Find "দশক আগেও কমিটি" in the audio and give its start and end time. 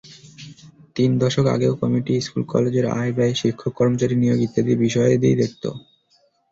1.19-2.13